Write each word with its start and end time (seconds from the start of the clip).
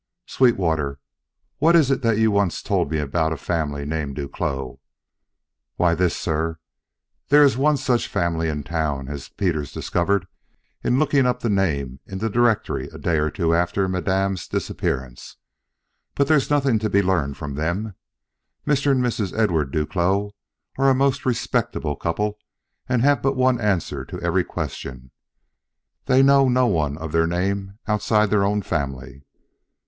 "Sweetwater, 0.25 0.99
what 1.59 1.75
is 1.75 1.89
that 1.89 2.17
you 2.17 2.31
once 2.31 2.63
told 2.63 2.89
me 2.89 2.97
about 2.97 3.31
a 3.33 3.37
family 3.37 3.85
named 3.85 4.15
Duclos?" 4.15 4.79
"Why, 5.75 5.93
this, 5.93 6.17
sir: 6.17 6.57
There 7.27 7.43
is 7.43 7.55
one 7.55 7.77
such 7.77 8.07
family 8.07 8.49
in 8.49 8.63
town, 8.63 9.07
as 9.09 9.29
Peters 9.29 9.71
discovered 9.71 10.25
in 10.83 10.97
looking 10.97 11.27
up 11.27 11.41
the 11.41 11.51
name 11.51 11.99
in 12.07 12.17
the 12.17 12.31
directory 12.31 12.89
a 12.91 12.97
day 12.97 13.17
or 13.19 13.29
two 13.29 13.53
after 13.53 13.87
Madame's 13.87 14.47
disappearance. 14.47 15.37
But 16.15 16.27
there's 16.27 16.49
nothing 16.49 16.79
to 16.79 16.89
be 16.89 17.03
learned 17.03 17.37
from 17.37 17.53
them. 17.53 17.93
Mr. 18.65 18.89
and 18.89 19.03
Mrs. 19.03 19.37
Edward 19.37 19.71
Duclos 19.71 20.31
are 20.79 20.89
a 20.89 20.95
most 20.95 21.27
respectable 21.27 21.95
couple 21.95 22.39
and 22.89 23.03
have 23.03 23.21
but 23.21 23.35
one 23.35 23.61
answer 23.61 24.03
to 24.05 24.19
every 24.21 24.45
question. 24.45 25.11
They 26.05 26.23
know 26.23 26.49
no 26.49 26.65
one 26.65 26.97
of 26.97 27.11
their 27.11 27.27
name 27.27 27.77
outside 27.87 28.31
their 28.31 28.43
own 28.43 28.63
family. 28.63 29.25